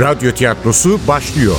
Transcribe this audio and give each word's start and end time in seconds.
Radyo 0.00 0.32
tiyatrosu 0.32 1.00
başlıyor. 1.08 1.56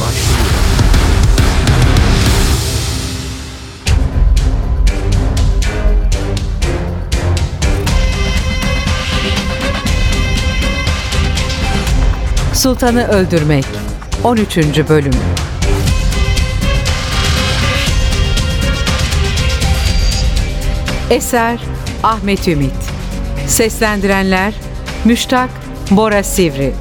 Sultanı 12.53 13.07
Öldürmek 13.07 13.65
13. 14.23 14.57
Bölüm 14.89 15.11
Eser 21.09 21.59
Ahmet 22.03 22.47
Ümit 22.47 22.71
Seslendirenler 23.47 24.53
Müştak 25.05 25.49
Bora 25.91 26.23
Sivri 26.23 26.73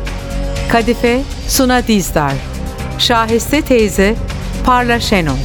Kadife 0.73 1.38
Suna 1.49 1.87
Dizdar 1.87 2.33
Şahiste 2.99 3.63
teyze 3.63 4.15
Parla 4.65 5.01
Şenol. 5.01 5.37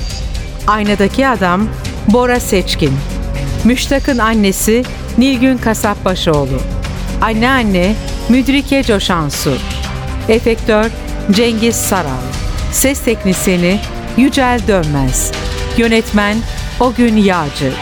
Aynadaki 0.67 1.27
adam 1.27 1.67
Bora 2.07 2.39
Seçkin. 2.39 2.93
Müştak'ın 3.63 4.17
annesi 4.17 4.83
Nilgün 5.17 5.57
Kasapbaşoğlu. 5.57 6.59
Anneanne 7.21 7.95
Müdrike 8.29 8.83
Coşansu. 8.83 9.53
Efektör 10.29 10.85
Cengiz 11.31 11.75
Saral. 11.75 12.23
Ses 12.71 12.99
teknisyeni 12.99 13.79
Yücel 14.17 14.59
Dönmez. 14.67 15.31
Yönetmen 15.77 16.37
Ogün 16.79 17.17
Yağcı 17.17 17.73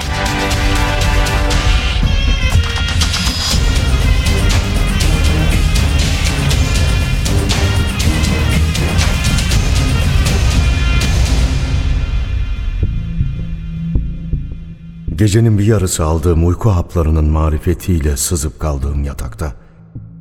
Gecenin 15.22 15.58
bir 15.58 15.66
yarısı 15.66 16.06
aldığım 16.06 16.48
uyku 16.48 16.70
haplarının 16.70 17.26
marifetiyle 17.26 18.18
sızıp 18.18 18.60
kaldığım 18.60 19.04
yatakta 19.04 19.54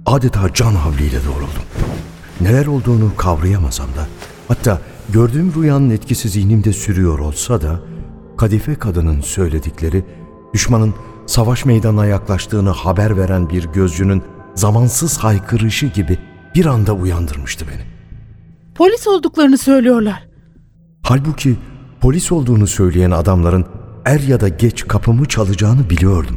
adeta 0.06 0.54
can 0.54 0.74
havliyle 0.74 1.18
doğruldum. 1.24 1.62
Neler 2.40 2.66
olduğunu 2.66 3.16
kavrayamasam 3.16 3.86
da 3.86 4.06
hatta 4.48 4.80
gördüğüm 5.08 5.54
rüyanın 5.54 5.90
etkisi 5.90 6.28
zihnimde 6.28 6.72
sürüyor 6.72 7.18
olsa 7.18 7.60
da 7.60 7.80
kadife 8.38 8.74
kadının 8.74 9.20
söyledikleri 9.20 10.04
düşmanın 10.54 10.94
savaş 11.26 11.64
meydanına 11.64 12.06
yaklaştığını 12.06 12.70
haber 12.70 13.16
veren 13.16 13.50
bir 13.50 13.64
gözcünün 13.64 14.22
zamansız 14.54 15.18
haykırışı 15.18 15.86
gibi 15.86 16.18
bir 16.54 16.66
anda 16.66 16.92
uyandırmıştı 16.92 17.64
beni. 17.68 17.82
Polis 18.74 19.06
olduklarını 19.06 19.58
söylüyorlar. 19.58 20.28
Halbuki 21.02 21.56
polis 22.00 22.32
olduğunu 22.32 22.66
söyleyen 22.66 23.10
adamların 23.10 23.79
er 24.04 24.20
ya 24.20 24.40
da 24.40 24.48
geç 24.48 24.88
kapımı 24.88 25.26
çalacağını 25.26 25.90
biliyordum. 25.90 26.36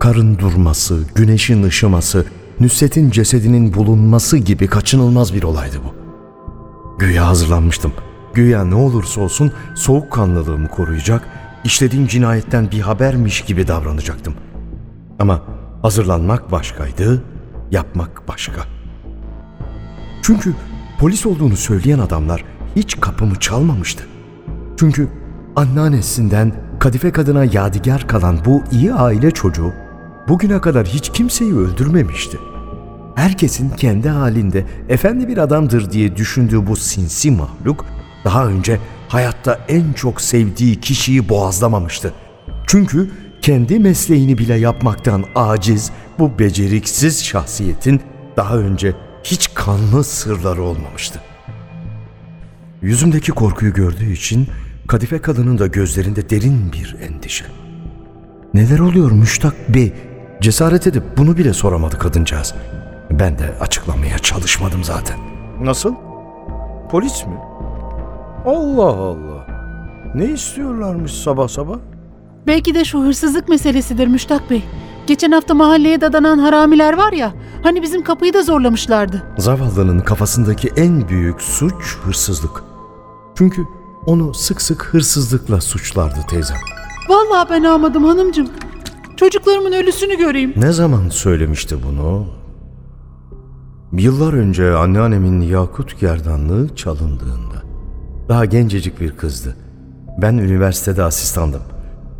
Karın 0.00 0.38
durması, 0.38 1.04
güneşin 1.14 1.62
ışıması, 1.62 2.26
Nusret'in 2.60 3.10
cesedinin 3.10 3.74
bulunması 3.74 4.36
gibi 4.38 4.66
kaçınılmaz 4.66 5.34
bir 5.34 5.42
olaydı 5.42 5.76
bu. 5.84 5.94
Güya 6.98 7.26
hazırlanmıştım. 7.26 7.92
Güya 8.34 8.64
ne 8.64 8.74
olursa 8.74 9.20
olsun 9.20 9.52
soğukkanlılığımı 9.74 10.68
koruyacak, 10.68 11.28
işlediğim 11.64 12.06
cinayetten 12.06 12.70
bir 12.70 12.80
habermiş 12.80 13.40
gibi 13.40 13.68
davranacaktım. 13.68 14.34
Ama 15.18 15.42
hazırlanmak 15.82 16.52
başkaydı, 16.52 17.22
yapmak 17.70 18.28
başka. 18.28 18.62
Çünkü 20.22 20.54
polis 20.98 21.26
olduğunu 21.26 21.56
söyleyen 21.56 21.98
adamlar 21.98 22.44
hiç 22.76 23.00
kapımı 23.00 23.34
çalmamıştı. 23.40 24.04
Çünkü 24.76 25.08
anneannesinden 25.56 26.52
kadife 26.78 27.12
kadına 27.12 27.44
yadigar 27.44 28.08
kalan 28.08 28.38
bu 28.44 28.62
iyi 28.72 28.92
aile 28.94 29.30
çocuğu 29.30 29.72
bugüne 30.28 30.60
kadar 30.60 30.86
hiç 30.86 31.08
kimseyi 31.12 31.54
öldürmemişti. 31.54 32.38
Herkesin 33.14 33.70
kendi 33.70 34.08
halinde 34.08 34.64
efendi 34.88 35.28
bir 35.28 35.38
adamdır 35.38 35.90
diye 35.90 36.16
düşündüğü 36.16 36.66
bu 36.66 36.76
sinsi 36.76 37.30
mahluk 37.30 37.84
daha 38.24 38.46
önce 38.46 38.80
hayatta 39.08 39.58
en 39.68 39.92
çok 39.92 40.20
sevdiği 40.20 40.80
kişiyi 40.80 41.28
boğazlamamıştı. 41.28 42.12
Çünkü 42.66 43.10
kendi 43.42 43.78
mesleğini 43.78 44.38
bile 44.38 44.54
yapmaktan 44.54 45.24
aciz 45.34 45.90
bu 46.18 46.38
beceriksiz 46.38 47.24
şahsiyetin 47.24 48.00
daha 48.36 48.56
önce 48.56 48.94
hiç 49.24 49.54
kanlı 49.54 50.04
sırları 50.04 50.62
olmamıştı. 50.62 51.20
Yüzümdeki 52.82 53.32
korkuyu 53.32 53.72
gördüğü 53.72 54.12
için 54.12 54.48
kadife 54.86 55.18
kadının 55.18 55.58
da 55.58 55.66
gözlerinde 55.66 56.30
derin 56.30 56.72
bir 56.72 56.96
endişe. 57.00 57.44
Neler 58.54 58.78
oluyor 58.78 59.10
Müştak 59.10 59.68
Bey? 59.68 59.92
Cesaret 60.40 60.86
edip 60.86 61.02
bunu 61.16 61.36
bile 61.36 61.52
soramadı 61.52 61.98
kadıncağız. 61.98 62.54
Ben 63.10 63.38
de 63.38 63.54
açıklamaya 63.60 64.18
çalışmadım 64.18 64.84
zaten. 64.84 65.16
Nasıl? 65.62 65.94
Polis 66.90 67.26
mi? 67.26 67.38
Allah 68.46 68.96
Allah. 68.96 69.46
Ne 70.14 70.24
istiyorlarmış 70.24 71.12
sabah 71.12 71.48
sabah? 71.48 71.76
Belki 72.46 72.74
de 72.74 72.84
şu 72.84 73.02
hırsızlık 73.02 73.48
meselesidir 73.48 74.06
Müştak 74.06 74.50
Bey. 74.50 74.64
Geçen 75.06 75.32
hafta 75.32 75.54
mahalleye 75.54 76.00
dadanan 76.00 76.38
haramiler 76.38 76.92
var 76.92 77.12
ya, 77.12 77.32
hani 77.62 77.82
bizim 77.82 78.04
kapıyı 78.04 78.34
da 78.34 78.42
zorlamışlardı. 78.42 79.22
Zavallının 79.38 80.00
kafasındaki 80.00 80.68
en 80.76 81.08
büyük 81.08 81.42
suç 81.42 81.96
hırsızlık. 82.04 82.64
Çünkü 83.38 83.62
onu 84.06 84.34
sık 84.34 84.62
sık 84.62 84.84
hırsızlıkla 84.84 85.60
suçlardı 85.60 86.18
teyzem. 86.28 86.56
Vallahi 87.08 87.50
ben 87.50 87.64
almadım 87.64 88.04
hanımcığım. 88.04 88.48
Çocuklarımın 89.16 89.72
ölüsünü 89.72 90.18
göreyim. 90.18 90.52
Ne 90.56 90.72
zaman 90.72 91.08
söylemişti 91.08 91.76
bunu? 91.82 92.26
Yıllar 93.92 94.32
önce 94.32 94.74
anneannemin 94.74 95.40
yakut 95.40 96.00
gerdanlığı 96.00 96.74
çalındığında. 96.76 97.62
Daha 98.28 98.44
gencecik 98.44 99.00
bir 99.00 99.16
kızdı. 99.16 99.56
Ben 100.22 100.34
üniversitede 100.34 101.02
asistandım. 101.02 101.62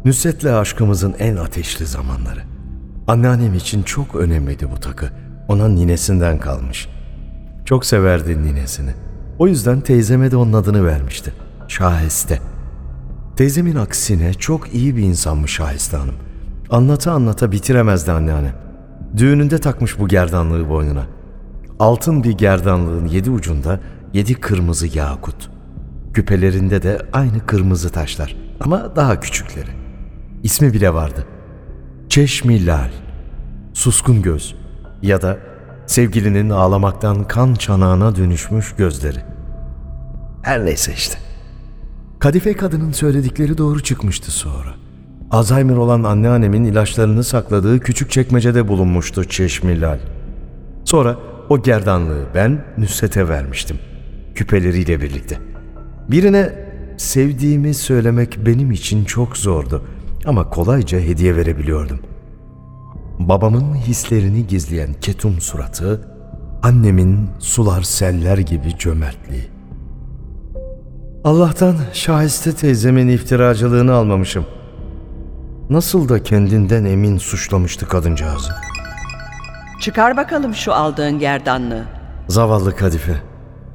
Nusret'le 0.05 0.45
aşkımızın 0.45 1.15
en 1.19 1.37
ateşli 1.37 1.87
zamanları. 1.87 2.41
Anneannem 3.09 3.55
için 3.55 3.83
çok 3.83 4.15
önemliydi 4.15 4.69
bu 4.77 4.81
takı. 4.81 5.11
Ona 5.49 5.69
ninesinden 5.69 6.39
kalmış. 6.39 6.89
Çok 7.65 7.87
severdi 7.87 8.43
ninesini. 8.43 8.91
O 9.39 9.47
yüzden 9.49 9.81
teyzeme 9.81 10.31
de 10.31 10.37
onun 10.37 10.53
adını 10.53 10.87
vermişti. 10.87 11.33
Şahiste. 11.69 12.41
Teyzemin 13.37 13.77
aksine 13.77 14.35
çok 14.35 14.75
iyi 14.75 14.97
bir 14.97 15.03
insanmış 15.03 15.53
Şahiste 15.53 15.97
Hanım. 15.97 16.15
Anlata 16.71 17.13
anlata 17.13 17.53
bitiremezdi 17.53 18.13
anneannem. 18.13 18.55
Düğününde 19.17 19.59
takmış 19.59 19.99
bu 19.99 20.09
gerdanlığı 20.09 20.69
boynuna. 20.69 21.07
Altın 21.79 22.25
bir 22.25 22.33
gerdanlığın 22.33 23.07
yedi 23.07 23.31
ucunda 23.31 23.81
yedi 24.13 24.35
kırmızı 24.35 24.99
yakut. 24.99 25.51
Küpelerinde 26.15 26.83
de 26.83 26.99
aynı 27.13 27.47
kırmızı 27.47 27.91
taşlar 27.91 28.37
ama 28.61 28.97
daha 28.97 29.21
küçükleri. 29.21 29.71
İsmi 30.43 30.73
bile 30.73 30.95
vardı. 30.95 31.27
Çeşmi 32.09 32.67
Lal, 32.67 32.91
Suskun 33.75 34.23
Göz 34.23 34.55
ya 35.03 35.23
da 35.23 35.39
sevgilinin 35.87 36.51
ağlamaktan 36.51 37.25
kan 37.25 37.55
çanağına 37.55 38.17
dönüşmüş 38.17 38.75
gözleri. 38.79 39.19
Her 40.43 40.65
neyse 40.65 40.93
işte. 40.93 41.26
Kadife 42.27 42.53
kadının 42.53 42.93
söyledikleri 42.93 43.59
doğru 43.59 43.83
çıkmıştı 43.83 44.31
sonra. 44.31 44.75
Alzheimer 45.31 45.77
olan 45.77 46.03
anneannemin 46.03 46.65
ilaçlarını 46.65 47.25
sakladığı 47.25 47.81
küçük 47.81 48.11
çekmecede 48.11 48.69
bulunmuştu 48.69 49.25
Çeşmi 49.25 49.81
Lal. 49.81 49.99
Sonra 50.85 51.19
o 51.49 51.63
gerdanlığı 51.63 52.25
ben 52.35 52.65
Nusret'e 52.79 53.29
vermiştim. 53.29 53.79
Küpeleriyle 54.35 55.01
birlikte. 55.01 55.39
Birine 56.11 56.69
sevdiğimi 56.97 57.75
söylemek 57.75 58.47
benim 58.47 58.71
için 58.71 59.05
çok 59.05 59.37
zordu 59.37 59.85
ama 60.25 60.51
kolayca 60.51 61.01
hediye 61.01 61.37
verebiliyordum. 61.37 61.99
Babamın 63.19 63.75
hislerini 63.75 64.47
gizleyen 64.47 64.95
ketum 65.01 65.41
suratı, 65.41 66.09
annemin 66.63 67.29
sular 67.39 67.83
seller 67.83 68.39
gibi 68.39 68.79
cömertliği. 68.79 69.56
Allah'tan 71.27 71.77
Şahiste 71.93 72.53
teyzemin 72.53 73.09
iftiracılığını 73.09 73.93
almamışım. 73.95 74.47
Nasıl 75.71 76.09
da 76.09 76.23
kendinden 76.23 76.85
emin 76.85 77.19
suçlamıştı 77.19 77.89
kadıncağızı. 77.89 78.53
Çıkar 79.81 80.17
bakalım 80.17 80.55
şu 80.55 80.73
aldığın 80.73 81.19
gerdanlığı. 81.19 81.85
Zavallı 82.29 82.77
Kadife. 82.77 83.23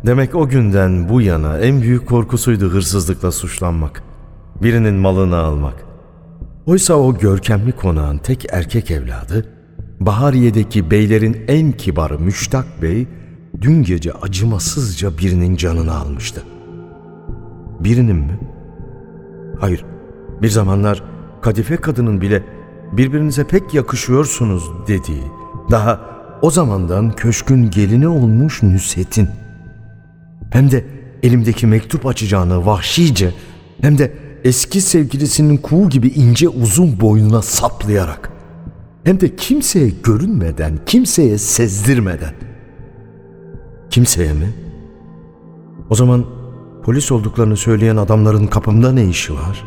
Demek 0.05 0.35
o 0.35 0.47
günden 0.47 1.09
bu 1.09 1.21
yana 1.21 1.59
en 1.59 1.81
büyük 1.81 2.07
korkusuydu 2.07 2.69
hırsızlıkla 2.69 3.31
suçlanmak. 3.31 4.03
Birinin 4.61 4.95
malını 4.95 5.37
almak. 5.37 5.85
Oysa 6.65 6.93
o 6.93 7.17
görkemli 7.17 7.71
konağın 7.71 8.17
tek 8.17 8.45
erkek 8.51 8.91
evladı, 8.91 9.45
Bahariye'deki 9.99 10.91
beylerin 10.91 11.45
en 11.47 11.71
kibarı 11.71 12.19
Müştak 12.19 12.81
Bey, 12.81 13.07
dün 13.61 13.83
gece 13.83 14.13
acımasızca 14.13 15.17
birinin 15.17 15.55
canını 15.55 15.95
almıştı. 15.95 16.43
Birinin 17.83 18.15
mi? 18.15 18.39
Hayır. 19.59 19.85
Bir 20.41 20.49
zamanlar 20.49 21.03
kadife 21.41 21.77
kadının 21.77 22.21
bile 22.21 22.43
birbirinize 22.91 23.43
pek 23.43 23.73
yakışıyorsunuz 23.73 24.69
dediği, 24.87 25.23
daha 25.71 26.11
o 26.41 26.51
zamandan 26.51 27.11
köşkün 27.11 27.69
gelini 27.69 28.07
olmuş 28.07 28.63
Nüset'in. 28.63 29.29
Hem 30.51 30.71
de 30.71 30.85
elimdeki 31.23 31.67
mektup 31.67 32.05
açacağını 32.05 32.65
vahşice 32.65 33.33
hem 33.81 33.97
de 33.97 34.13
eski 34.43 34.81
sevgilisinin 34.81 35.57
kuğu 35.57 35.89
gibi 35.89 36.07
ince 36.07 36.49
uzun 36.49 36.99
boynuna 36.99 37.41
saplayarak 37.41 38.31
hem 39.03 39.19
de 39.19 39.35
kimseye 39.35 39.91
görünmeden, 40.03 40.79
kimseye 40.85 41.37
sezdirmeden. 41.37 42.33
Kimseye 43.89 44.33
mi? 44.33 44.53
O 45.89 45.95
zaman 45.95 46.25
polis 46.83 47.11
olduklarını 47.11 47.57
söyleyen 47.57 47.97
adamların 47.97 48.47
kapımda 48.47 48.91
ne 48.91 49.05
işi 49.05 49.33
var? 49.33 49.63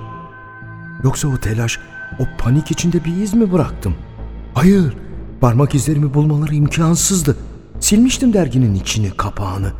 Yoksa 1.04 1.28
o 1.28 1.36
telaş, 1.36 1.78
o 2.18 2.24
panik 2.38 2.70
içinde 2.70 3.04
bir 3.04 3.16
iz 3.16 3.34
mi 3.34 3.52
bıraktım? 3.52 3.94
Hayır, 4.54 4.96
parmak 5.40 5.74
izlerimi 5.74 6.14
bulmaları 6.14 6.54
imkansızdı. 6.54 7.36
Silmiştim 7.80 8.32
derginin 8.32 8.74
içini, 8.74 9.10
kapağını. 9.10 9.72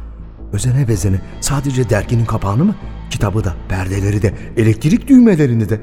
Özene 0.53 0.89
bezene 0.89 1.21
sadece 1.41 1.91
derginin 1.91 2.25
kapağını 2.25 2.65
mı? 2.65 2.75
Kitabı 3.11 3.45
da, 3.45 3.55
perdeleri 3.69 4.23
de, 4.23 4.35
elektrik 4.57 5.09
düğmelerini 5.09 5.69
de. 5.69 5.81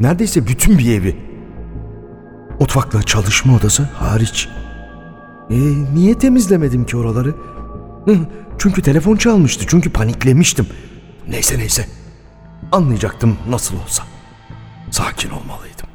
Neredeyse 0.00 0.46
bütün 0.46 0.78
bir 0.78 1.00
evi. 1.00 1.16
Mutfakla 2.60 3.02
çalışma 3.02 3.56
odası 3.56 3.82
hariç. 3.82 4.48
E, 5.50 5.56
niye 5.94 6.18
temizlemedim 6.18 6.86
ki 6.86 6.96
oraları? 6.96 7.34
Hı, 8.04 8.16
çünkü 8.58 8.82
telefon 8.82 9.16
çalmıştı. 9.16 9.64
Çünkü 9.68 9.90
paniklemiştim. 9.90 10.66
Neyse 11.28 11.58
neyse. 11.58 11.86
Anlayacaktım 12.72 13.38
nasıl 13.48 13.76
olsa. 13.82 14.02
Sakin 14.90 15.30
olmalıydım. 15.30 15.86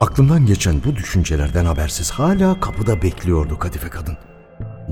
Aklımdan 0.00 0.46
geçen 0.46 0.84
bu 0.84 0.96
düşüncelerden 0.96 1.64
habersiz 1.64 2.10
hala 2.10 2.60
kapıda 2.60 3.02
bekliyordu 3.02 3.58
kadife 3.58 3.88
kadın. 3.88 4.16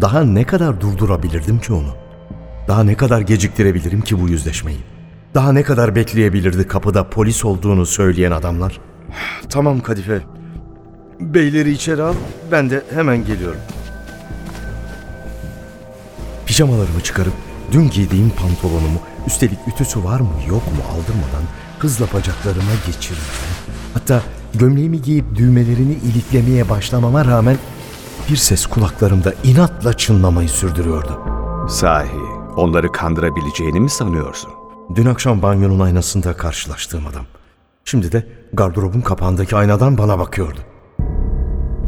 Daha 0.00 0.24
ne 0.24 0.44
kadar 0.44 0.80
durdurabilirdim 0.80 1.60
ki 1.60 1.72
onu? 1.72 1.94
Daha 2.68 2.84
ne 2.84 2.94
kadar 2.96 3.20
geciktirebilirim 3.20 4.00
ki 4.00 4.20
bu 4.20 4.28
yüzleşmeyi? 4.28 4.80
Daha 5.34 5.52
ne 5.52 5.62
kadar 5.62 5.94
bekleyebilirdi 5.94 6.68
kapıda 6.68 7.10
polis 7.10 7.44
olduğunu 7.44 7.86
söyleyen 7.86 8.30
adamlar? 8.30 8.80
Tamam 9.48 9.80
Kadife. 9.80 10.20
Beyleri 11.20 11.70
içeri 11.70 12.02
al, 12.02 12.14
ben 12.52 12.70
de 12.70 12.82
hemen 12.94 13.24
geliyorum. 13.24 13.60
Pijamalarımı 16.46 17.00
çıkarıp 17.02 17.32
dün 17.72 17.90
giydiğim 17.90 18.30
pantolonumu, 18.30 18.98
üstelik 19.26 19.58
ütüsü 19.66 20.04
var 20.04 20.20
mı 20.20 20.28
yok 20.48 20.66
mu 20.66 20.82
aldırmadan 20.92 21.44
hızla 21.78 22.06
bacaklarıma 22.14 22.72
geçirmeye, 22.86 23.50
hatta 23.94 24.22
gömleğimi 24.54 25.02
giyip 25.02 25.24
düğmelerini 25.36 25.92
iliklemeye 25.92 26.68
başlamama 26.68 27.24
rağmen 27.24 27.56
bir 28.30 28.36
ses 28.36 28.66
kulaklarımda 28.66 29.34
inatla 29.44 29.92
çınlamayı 29.92 30.48
sürdürüyordu. 30.48 31.20
Sahi, 31.68 32.08
onları 32.56 32.92
kandırabileceğini 32.92 33.80
mi 33.80 33.90
sanıyorsun? 33.90 34.50
Dün 34.94 35.06
akşam 35.06 35.42
banyonun 35.42 35.80
aynasında 35.80 36.36
karşılaştığım 36.36 37.06
adam. 37.06 37.24
Şimdi 37.84 38.12
de 38.12 38.28
gardırobun 38.52 39.00
kapağındaki 39.00 39.56
aynadan 39.56 39.98
bana 39.98 40.18
bakıyordu. 40.18 40.60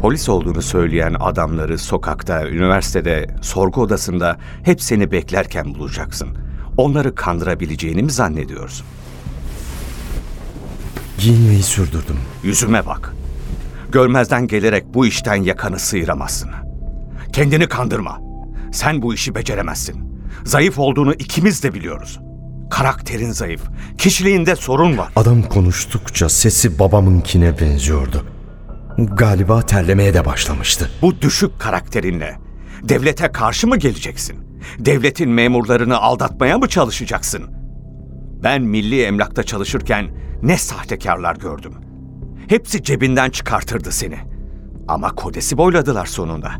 Polis 0.03 0.29
olduğunu 0.29 0.61
söyleyen 0.61 1.15
adamları 1.19 1.77
sokakta, 1.77 2.49
üniversitede, 2.49 3.27
sorgu 3.41 3.81
odasında 3.81 4.37
hep 4.63 4.81
seni 4.81 5.11
beklerken 5.11 5.75
bulacaksın. 5.75 6.27
Onları 6.77 7.15
kandırabileceğini 7.15 8.03
mi 8.03 8.11
zannediyorsun? 8.11 8.85
Giyinmeyi 11.17 11.63
sürdürdüm. 11.63 12.17
Yüzüme 12.43 12.85
bak. 12.85 13.13
Görmezden 13.91 14.47
gelerek 14.47 14.83
bu 14.93 15.05
işten 15.05 15.35
yakanı 15.35 15.79
sıyıramazsın. 15.79 16.49
Kendini 17.33 17.67
kandırma. 17.67 18.21
Sen 18.73 19.01
bu 19.01 19.13
işi 19.13 19.35
beceremezsin. 19.35 20.23
Zayıf 20.45 20.79
olduğunu 20.79 21.13
ikimiz 21.13 21.63
de 21.63 21.73
biliyoruz. 21.73 22.19
Karakterin 22.69 23.31
zayıf. 23.31 23.61
Kişiliğinde 23.97 24.55
sorun 24.55 24.97
var. 24.97 25.11
Adam 25.15 25.41
konuştukça 25.41 26.29
sesi 26.29 26.79
babamınkine 26.79 27.59
benziyordu. 27.59 28.32
Galiba 28.97 29.61
terlemeye 29.61 30.13
de 30.13 30.25
başlamıştı. 30.25 30.91
Bu 31.01 31.21
düşük 31.21 31.59
karakterinle 31.59 32.37
devlete 32.83 33.31
karşı 33.31 33.67
mı 33.67 33.77
geleceksin? 33.77 34.37
Devletin 34.79 35.29
memurlarını 35.29 35.97
aldatmaya 35.97 36.57
mı 36.57 36.67
çalışacaksın? 36.67 37.43
Ben 38.43 38.61
milli 38.61 39.03
emlakta 39.03 39.43
çalışırken 39.43 40.05
ne 40.41 40.57
sahtekarlar 40.57 41.35
gördüm. 41.35 41.73
Hepsi 42.47 42.83
cebinden 42.83 43.29
çıkartırdı 43.29 43.91
seni. 43.91 44.17
Ama 44.87 45.15
kodesi 45.15 45.57
boyladılar 45.57 46.05
sonunda. 46.05 46.51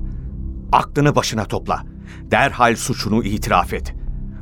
Aklını 0.71 1.15
başına 1.15 1.45
topla. 1.45 1.83
Derhal 2.21 2.75
suçunu 2.75 3.23
itiraf 3.23 3.73
et. 3.73 3.93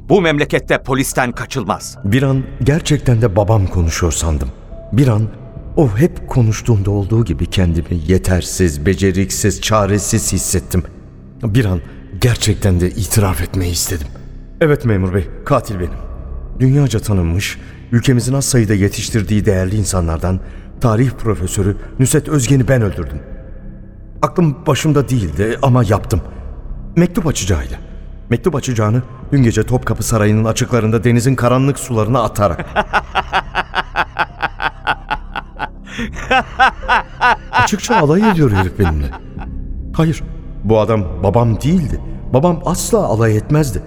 Bu 0.09 0.21
memlekette 0.21 0.83
polisten 0.83 1.31
kaçılmaz. 1.31 1.97
Bir 2.03 2.23
an 2.23 2.43
gerçekten 2.63 3.21
de 3.21 3.35
babam 3.35 3.67
konuşuyor 3.67 4.11
sandım. 4.11 4.49
Bir 4.93 5.07
an 5.07 5.27
o 5.75 5.97
hep 5.97 6.27
konuştuğunda 6.27 6.91
olduğu 6.91 7.25
gibi 7.25 7.45
kendimi 7.45 7.99
yetersiz, 8.07 8.85
beceriksiz, 8.85 9.61
çaresiz 9.61 10.33
hissettim. 10.33 10.83
Bir 11.43 11.65
an 11.65 11.79
gerçekten 12.21 12.79
de 12.79 12.89
itiraf 12.89 13.41
etmeyi 13.41 13.71
istedim. 13.71 14.07
Evet 14.61 14.85
memur 14.85 15.13
bey, 15.13 15.27
katil 15.45 15.79
benim. 15.79 15.93
Dünyaca 16.59 16.99
tanınmış, 16.99 17.59
ülkemizin 17.91 18.33
az 18.33 18.45
sayıda 18.45 18.73
yetiştirdiği 18.73 19.45
değerli 19.45 19.75
insanlardan 19.75 20.39
tarih 20.81 21.11
profesörü 21.11 21.77
Nusret 21.99 22.27
Özgen'i 22.29 22.67
ben 22.67 22.81
öldürdüm. 22.81 23.19
Aklım 24.21 24.65
başımda 24.67 25.09
değildi 25.09 25.57
ama 25.61 25.83
yaptım. 25.83 26.21
Mektup 26.95 27.27
açacağıyla. 27.27 27.77
Mektup 28.29 28.55
açacağını 28.55 29.01
dün 29.31 29.43
gece 29.43 29.63
Topkapı 29.63 30.03
Sarayı'nın 30.03 30.45
açıklarında 30.45 31.03
denizin 31.03 31.35
karanlık 31.35 31.79
sularına 31.79 32.23
atarak. 32.23 32.65
Açıkça 37.51 37.95
alay 37.97 38.31
ediyor 38.31 38.51
herif 38.51 38.79
benimle. 38.79 39.05
Hayır, 39.93 40.23
bu 40.63 40.79
adam 40.79 41.03
babam 41.23 41.61
değildi. 41.61 41.99
Babam 42.33 42.59
asla 42.65 43.05
alay 43.05 43.37
etmezdi. 43.37 43.81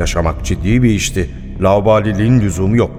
Yaşamak 0.00 0.44
ciddi 0.44 0.82
bir 0.82 0.90
işti. 0.90 1.30
Laubaliliğin 1.60 2.40
lüzumu 2.40 2.76
yok. 2.76 2.90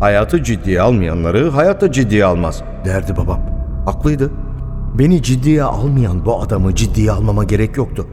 Hayatı 0.00 0.42
ciddiye 0.42 0.80
almayanları 0.80 1.50
hayatta 1.50 1.92
ciddiye 1.92 2.24
almaz 2.24 2.62
derdi 2.84 3.16
babam. 3.16 3.40
Haklıydı. 3.86 4.30
Beni 4.98 5.22
ciddiye 5.22 5.62
almayan 5.62 6.24
bu 6.24 6.40
adamı 6.40 6.74
ciddiye 6.74 7.12
almama 7.12 7.44
gerek 7.44 7.76
yoktu. 7.76 8.06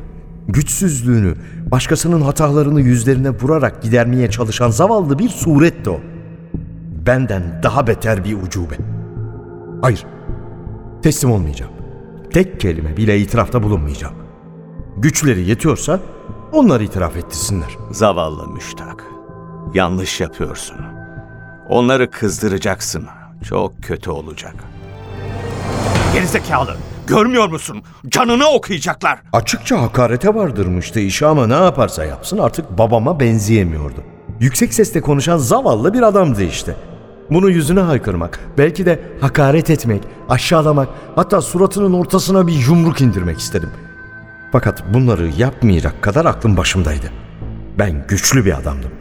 Güçsüzlüğünü, 0.47 1.35
başkasının 1.71 2.21
hatalarını 2.21 2.81
yüzlerine 2.81 3.29
vurarak 3.29 3.81
gidermeye 3.81 4.29
çalışan 4.29 4.69
zavallı 4.69 5.19
bir 5.19 5.29
suretti 5.29 5.89
o. 5.89 5.99
Benden 7.05 7.43
daha 7.63 7.87
beter 7.87 8.23
bir 8.23 8.41
ucube. 8.41 8.75
Hayır, 9.81 10.05
teslim 11.03 11.31
olmayacağım. 11.31 11.71
Tek 12.33 12.59
kelime 12.59 12.97
bile 12.97 13.19
itirafta 13.19 13.63
bulunmayacağım. 13.63 14.13
Güçleri 14.97 15.49
yetiyorsa 15.49 15.99
onları 16.51 16.83
itiraf 16.83 17.17
ettirsinler. 17.17 17.77
Zavallı 17.91 18.47
müştak. 18.47 19.03
Yanlış 19.73 20.21
yapıyorsun. 20.21 20.77
Onları 21.69 22.11
kızdıracaksın. 22.11 23.05
Çok 23.49 23.83
kötü 23.83 24.09
olacak. 24.11 24.55
Gerizekalı. 26.13 26.75
Görmüyor 27.07 27.49
musun? 27.49 27.83
Canını 28.09 28.47
okuyacaklar. 28.49 29.19
Açıkça 29.33 29.81
hakarete 29.81 30.35
vardırmıştı 30.35 30.99
işi 30.99 31.25
ama 31.25 31.47
ne 31.47 31.53
yaparsa 31.53 32.05
yapsın 32.05 32.37
artık 32.37 32.77
babama 32.77 33.19
benzeyemiyordu. 33.19 34.03
Yüksek 34.39 34.73
sesle 34.73 35.01
konuşan 35.01 35.37
zavallı 35.37 35.93
bir 35.93 36.01
adamdı 36.01 36.43
işte. 36.43 36.75
Bunu 37.31 37.49
yüzüne 37.49 37.79
haykırmak, 37.79 38.39
belki 38.57 38.85
de 38.85 38.99
hakaret 39.21 39.69
etmek, 39.69 40.03
aşağılamak, 40.29 40.89
hatta 41.15 41.41
suratının 41.41 41.93
ortasına 41.93 42.47
bir 42.47 42.67
yumruk 42.67 43.01
indirmek 43.01 43.39
istedim. 43.39 43.69
Fakat 44.51 44.93
bunları 44.93 45.31
yapmayacak 45.37 46.01
kadar 46.01 46.25
aklım 46.25 46.57
başımdaydı. 46.57 47.11
Ben 47.79 48.05
güçlü 48.07 48.45
bir 48.45 48.57
adamdım. 48.57 48.91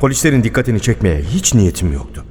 Polislerin 0.00 0.42
dikkatini 0.42 0.80
çekmeye 0.80 1.20
hiç 1.20 1.54
niyetim 1.54 1.92
yoktu. 1.92 2.24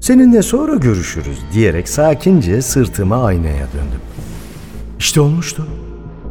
Seninle 0.00 0.42
sonra 0.42 0.74
görüşürüz 0.74 1.38
diyerek 1.52 1.88
sakince 1.88 2.62
sırtıma 2.62 3.24
aynaya 3.24 3.66
döndüm. 3.66 4.00
İşte 4.98 5.20
olmuştu. 5.20 5.66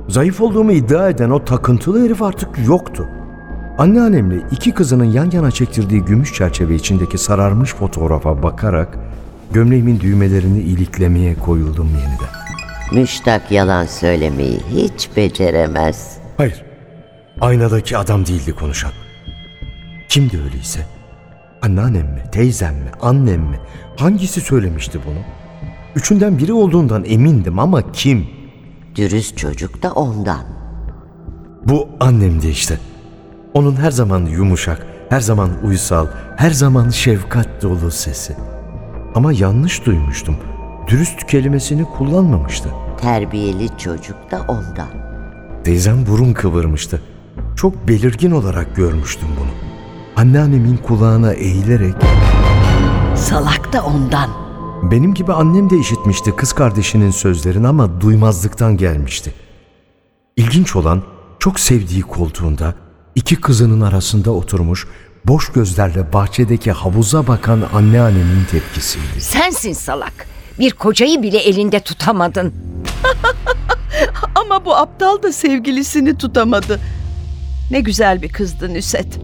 Zayıf 0.07 0.41
olduğumu 0.41 0.71
iddia 0.71 1.09
eden 1.09 1.29
o 1.29 1.45
takıntılı 1.45 2.05
herif 2.05 2.21
artık 2.21 2.49
yoktu. 2.67 3.07
Anneannemle 3.77 4.41
iki 4.51 4.71
kızının 4.73 5.05
yan 5.05 5.31
yana 5.31 5.51
çektirdiği 5.51 6.01
gümüş 6.01 6.33
çerçeve 6.33 6.75
içindeki 6.75 7.17
sararmış 7.17 7.73
fotoğrafa 7.73 8.43
bakarak 8.43 8.97
gömleğimin 9.51 9.99
düğmelerini 9.99 10.59
iliklemeye 10.59 11.35
koyuldum 11.35 11.87
yeniden. 11.87 12.35
Müştak 13.01 13.51
yalan 13.51 13.85
söylemeyi 13.85 14.59
hiç 14.71 15.09
beceremez. 15.17 16.17
Hayır. 16.37 16.63
Aynadaki 17.41 17.97
adam 17.97 18.25
değildi 18.25 18.55
konuşan. 18.55 18.91
Kimdi 20.09 20.41
öyleyse? 20.41 20.79
Anneannem 21.61 22.05
mi, 22.05 22.23
teyzem 22.31 22.75
mi, 22.75 22.89
annem 23.01 23.41
mi? 23.41 23.59
Hangisi 23.97 24.41
söylemişti 24.41 24.99
bunu? 25.05 25.19
Üçünden 25.95 26.37
biri 26.37 26.53
olduğundan 26.53 27.05
emindim 27.05 27.59
ama 27.59 27.91
kim? 27.91 28.27
Dürüst 28.95 29.37
çocuk 29.37 29.83
da 29.83 29.91
ondan. 29.91 30.45
Bu 31.65 31.89
annemdi 31.99 32.47
işte. 32.47 32.79
Onun 33.55 33.75
her 33.75 33.91
zaman 33.91 34.25
yumuşak, 34.25 34.85
her 35.09 35.19
zaman 35.21 35.49
uysal, 35.63 36.07
her 36.37 36.51
zaman 36.51 36.89
şefkat 36.89 37.61
dolu 37.61 37.91
sesi. 37.91 38.35
Ama 39.15 39.33
yanlış 39.33 39.85
duymuştum. 39.85 40.35
Dürüst 40.87 41.27
kelimesini 41.27 41.85
kullanmamıştı. 41.85 42.69
Terbiyeli 43.01 43.69
çocuk 43.77 44.31
da 44.31 44.41
ondan. 44.47 44.87
Teyzem 45.63 46.05
burun 46.05 46.33
kıvırmıştı. 46.33 47.01
Çok 47.55 47.87
belirgin 47.87 48.31
olarak 48.31 48.75
görmüştüm 48.75 49.27
bunu. 49.39 49.51
Anneannemin 50.15 50.77
kulağına 50.77 51.33
eğilerek 51.33 51.95
Salak 53.15 53.73
da 53.73 53.83
ondan. 53.83 54.29
benim 54.91 55.13
gibi 55.13 55.33
annem 55.33 55.69
de 55.69 55.77
işitmişti 55.77 56.35
kız 56.35 56.53
kardeşinin 56.53 57.11
sözlerini 57.11 57.67
ama 57.67 58.01
duymazlıktan 58.01 58.77
gelmişti. 58.77 59.33
İlginç 60.37 60.75
olan 60.75 61.03
çok 61.39 61.59
sevdiği 61.59 62.01
koltuğunda 62.01 62.73
iki 63.15 63.35
kızının 63.35 63.81
arasında 63.81 64.31
oturmuş 64.31 64.87
boş 65.25 65.51
gözlerle 65.51 66.13
bahçedeki 66.13 66.71
havuza 66.71 67.27
bakan 67.27 67.63
anneannemin 67.73 68.45
tepkisiydi. 68.51 69.21
Sensin 69.21 69.73
salak. 69.73 70.27
Bir 70.59 70.71
kocayı 70.71 71.21
bile 71.23 71.37
elinde 71.37 71.79
tutamadın. 71.79 72.53
Ama 74.35 74.65
bu 74.65 74.75
aptal 74.75 75.23
da 75.23 75.31
sevgilisini 75.31 76.17
tutamadı. 76.17 76.79
Ne 77.71 77.79
güzel 77.79 78.21
bir 78.21 78.29
kızdı 78.29 78.73
Nüset. 78.73 79.19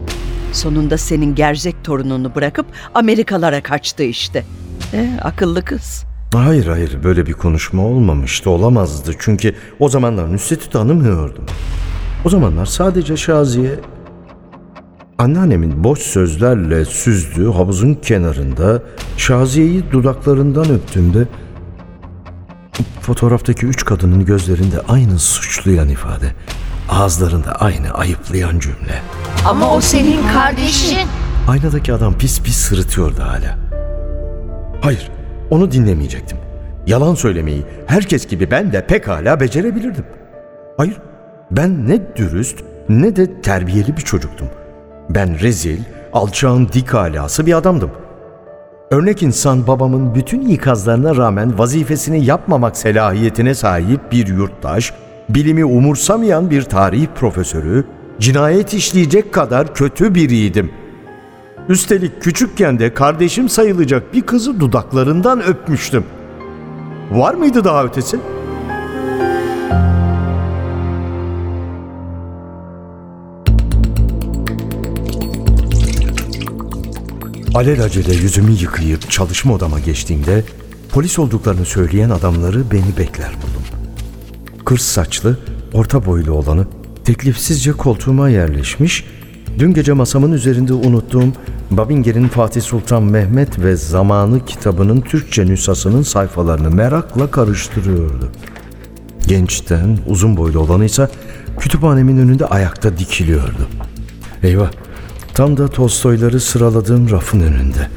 Sonunda 0.52 0.98
senin 0.98 1.34
gerzek 1.34 1.84
torununu 1.84 2.34
bırakıp 2.34 2.66
Amerikalara 2.94 3.62
kaçtı 3.62 4.02
işte. 4.02 4.44
Eh, 4.94 5.08
akıllı 5.22 5.64
kız. 5.64 6.04
Hayır 6.32 6.66
hayır 6.66 7.04
böyle 7.04 7.26
bir 7.26 7.32
konuşma 7.32 7.82
olmamıştı 7.82 8.50
olamazdı 8.50 9.12
çünkü 9.18 9.54
o 9.78 9.88
zamanlar 9.88 10.32
Nusret'i 10.32 10.70
tanımıyordum. 10.70 11.46
O 12.24 12.28
zamanlar 12.28 12.66
sadece 12.66 13.16
Şaziye 13.16 13.80
anneannemin 15.18 15.84
boş 15.84 15.98
sözlerle 15.98 16.84
süzdüğü 16.84 17.52
havuzun 17.52 17.94
kenarında 17.94 18.82
Şaziye'yi 19.16 19.92
dudaklarından 19.92 20.70
öptüğümde 20.70 21.26
fotoğraftaki 23.00 23.66
üç 23.66 23.84
kadının 23.84 24.24
gözlerinde 24.24 24.80
aynı 24.88 25.18
suçlayan 25.18 25.88
ifade, 25.88 26.34
ağızlarında 26.88 27.52
aynı 27.52 27.90
ayıplayan 27.90 28.58
cümle. 28.58 29.02
Ama 29.46 29.74
o 29.74 29.80
senin 29.80 30.28
kardeşin. 30.32 31.08
Aynadaki 31.48 31.92
adam 31.92 32.18
pis 32.18 32.42
pis 32.42 32.56
sırıtıyordu 32.56 33.20
hala. 33.20 33.58
Hayır, 34.80 35.10
onu 35.50 35.72
dinlemeyecektim. 35.72 36.38
Yalan 36.86 37.14
söylemeyi 37.14 37.62
herkes 37.86 38.26
gibi 38.26 38.50
ben 38.50 38.72
de 38.72 38.86
pekala 38.86 39.40
becerebilirdim. 39.40 40.04
Hayır, 40.76 40.96
ben 41.56 41.88
ne 41.88 42.16
dürüst 42.16 42.58
ne 42.88 43.16
de 43.16 43.40
terbiyeli 43.40 43.96
bir 43.96 44.02
çocuktum. 44.02 44.48
Ben 45.10 45.40
rezil, 45.40 45.80
alçağın 46.12 46.68
dik 46.72 46.94
alası 46.94 47.46
bir 47.46 47.56
adamdım. 47.56 47.90
Örnek 48.90 49.22
insan 49.22 49.66
babamın 49.66 50.14
bütün 50.14 50.48
ikazlarına 50.48 51.16
rağmen 51.16 51.58
vazifesini 51.58 52.24
yapmamak 52.24 52.76
selahiyetine 52.76 53.54
sahip 53.54 54.12
bir 54.12 54.26
yurttaş, 54.26 54.92
bilimi 55.28 55.64
umursamayan 55.64 56.50
bir 56.50 56.62
tarih 56.62 57.06
profesörü, 57.14 57.84
cinayet 58.20 58.74
işleyecek 58.74 59.32
kadar 59.32 59.74
kötü 59.74 60.14
biriydim. 60.14 60.70
Üstelik 61.68 62.22
küçükken 62.22 62.78
de 62.78 62.94
kardeşim 62.94 63.48
sayılacak 63.48 64.14
bir 64.14 64.22
kızı 64.22 64.60
dudaklarından 64.60 65.42
öpmüştüm. 65.42 66.04
Var 67.10 67.34
mıydı 67.34 67.64
daha 67.64 67.84
ötesi? 67.84 68.18
Alelacele 77.54 78.14
yüzümü 78.14 78.50
yıkayıp 78.50 79.10
çalışma 79.10 79.54
odama 79.54 79.80
geçtiğimde 79.80 80.44
polis 80.92 81.18
olduklarını 81.18 81.64
söyleyen 81.64 82.10
adamları 82.10 82.70
beni 82.70 82.96
bekler 82.98 83.30
buldum. 83.30 83.62
Kırs 84.64 84.82
saçlı, 84.82 85.38
orta 85.72 86.06
boylu 86.06 86.32
olanı 86.32 86.66
teklifsizce 87.04 87.72
koltuğuma 87.72 88.28
yerleşmiş, 88.28 89.04
dün 89.58 89.74
gece 89.74 89.92
masamın 89.92 90.32
üzerinde 90.32 90.72
unuttuğum 90.72 91.32
Babinger'in 91.70 92.28
Fatih 92.28 92.62
Sultan 92.62 93.02
Mehmet 93.02 93.58
ve 93.58 93.76
Zamanı 93.76 94.44
kitabının 94.44 95.00
Türkçe 95.00 95.46
nüshasının 95.46 96.02
sayfalarını 96.02 96.70
merakla 96.70 97.30
karıştırıyordu. 97.30 98.32
Gençten 99.26 99.98
uzun 100.06 100.36
boylu 100.36 100.58
olanı 100.58 100.84
ise 100.84 101.08
kütüphanemin 101.58 102.18
önünde 102.18 102.46
ayakta 102.46 102.98
dikiliyordu. 102.98 103.68
Eyvah, 104.42 104.70
tam 105.34 105.56
da 105.56 105.68
Tolstoyları 105.68 106.40
sıraladığım 106.40 107.10
rafın 107.10 107.40
önünde. 107.40 107.88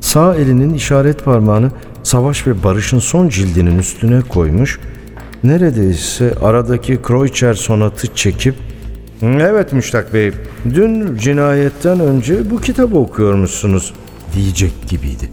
Sağ 0.00 0.34
elinin 0.34 0.74
işaret 0.74 1.24
parmağını 1.24 1.70
Savaş 2.02 2.46
ve 2.46 2.62
Barış'ın 2.64 2.98
son 2.98 3.28
cildinin 3.28 3.78
üstüne 3.78 4.20
koymuş, 4.20 4.80
neredeyse 5.44 6.34
aradaki 6.42 7.02
Kreutzer 7.02 7.54
sonatı 7.54 8.14
çekip 8.14 8.54
Evet 9.22 9.72
Müştak 9.72 10.14
Bey, 10.14 10.32
dün 10.74 11.16
cinayetten 11.16 12.00
önce 12.00 12.50
bu 12.50 12.60
kitabı 12.60 12.98
okuyormuşsunuz 12.98 13.94
diyecek 14.34 14.72
gibiydi. 14.88 15.30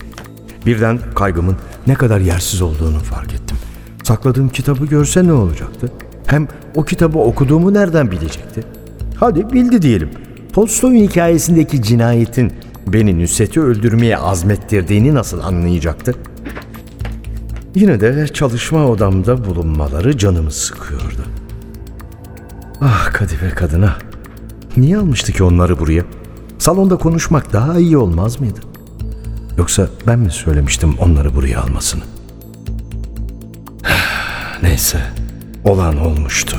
Birden 0.66 1.00
kaygımın 1.16 1.56
ne 1.88 1.94
kadar 1.94 2.20
yersiz 2.20 2.62
olduğunu 2.62 3.00
fark 3.00 3.34
ettim. 3.34 3.58
Sakladığım 4.04 4.50
kitabı 4.50 4.86
görse 4.86 5.28
ne 5.28 5.34
olacaktı? 5.34 5.92
Hem 6.26 6.48
o 6.76 6.84
kitabı 6.84 7.20
okuduğumu 7.20 7.74
nereden 7.74 8.12
bilecekti? 8.12 8.64
Hadi 9.16 9.54
bildi 9.54 9.82
diyelim. 9.82 10.10
Tolstoy'un 10.56 11.04
hikayesindeki 11.04 11.82
cinayetin 11.82 12.54
beni 12.88 13.24
Nusret'i 13.24 13.62
öldürmeye 13.62 14.18
azmettirdiğini 14.18 15.16
nasıl 15.16 15.40
anlayacaktı? 15.40 16.16
Yine 17.76 18.00
de 18.00 18.28
çalışma 18.28 18.86
odamda 18.86 19.46
bulunmaları 19.46 20.18
canımı 20.18 20.52
sıkıyordu. 20.52 21.26
Ah 22.82 23.14
Kadife 23.14 23.50
kadına. 23.50 23.98
Niye 24.78 24.98
almıştı 24.98 25.32
ki 25.32 25.44
onları 25.44 25.80
buraya? 25.80 26.04
Salonda 26.58 26.98
konuşmak 26.98 27.54
daha 27.54 27.80
iyi 27.80 27.98
olmaz 27.98 28.40
mıydı? 28.40 28.60
Yoksa 29.58 29.90
ben 30.08 30.20
mi 30.20 30.32
söylemiştim 30.32 30.96
onları 31.00 31.36
buraya 31.36 31.62
almasını? 31.62 32.04
Neyse, 34.62 35.02
olan 35.64 35.98
olmuştu. 35.98 36.58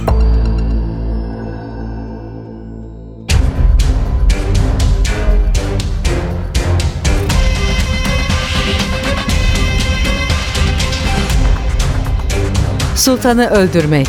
Sultanı 13.06 13.50
öldürmek. 13.50 14.06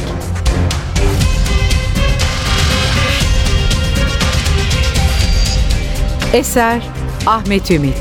Eser 6.34 6.82
Ahmet 7.26 7.72
Ümit. 7.72 7.98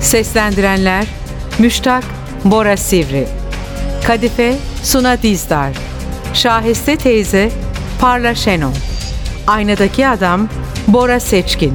Seslendirenler 0.00 1.06
Müştak 1.58 2.04
Bora 2.44 2.76
Sivri. 2.76 3.26
Kadife 4.06 4.56
Suna 4.82 5.22
Dizdar. 5.22 5.72
Şahiste 6.34 6.96
teyze 6.96 7.50
Parla 8.00 8.34
Şenol. 8.34 8.74
Aynadaki 9.46 10.08
adam 10.08 10.48
Bora 10.88 11.20
Seçkin. 11.20 11.74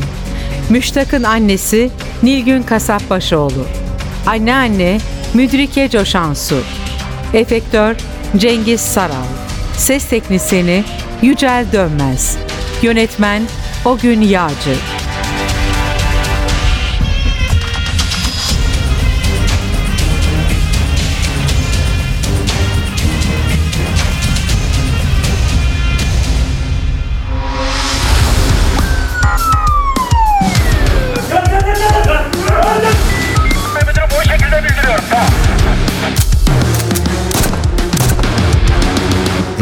Müştak'ın 0.70 1.24
annesi 1.24 1.90
Nilgün 2.24 2.64
Kasapbaşıoğlu 2.64 3.66
Anneanne 4.28 4.98
Müdrike 5.34 5.90
Coşansu. 5.90 6.64
Efektör 7.34 7.96
Cengiz 8.38 8.82
Saral. 8.82 9.26
Ses 9.78 10.06
teknisyeni 10.10 10.84
Yücel 11.22 11.66
Dönmez. 11.74 12.38
Yönetmen 12.82 13.44
Ogün 13.86 14.22
Yağcı 14.22 14.76